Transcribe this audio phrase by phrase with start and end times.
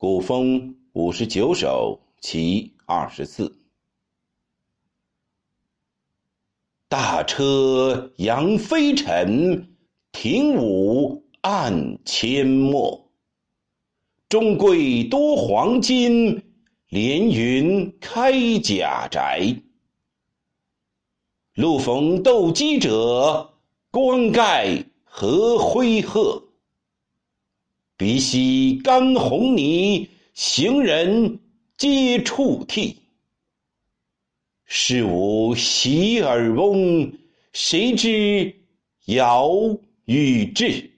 [0.00, 3.58] 古风五十九首其二十四。
[6.88, 9.74] 大车扬飞尘，
[10.12, 13.10] 停舞暗阡陌。
[14.28, 16.44] 中贵多黄金，
[16.90, 19.60] 连云开甲宅。
[21.54, 23.52] 路逢斗鸡者，
[23.90, 26.44] 冠盖何灰鹤。
[27.98, 31.40] 鼻息干红泥，行人
[31.76, 32.96] 皆触涕。
[34.64, 37.12] 是无洗耳翁，
[37.52, 38.54] 谁知
[39.06, 39.50] 尧
[40.04, 40.92] 与至？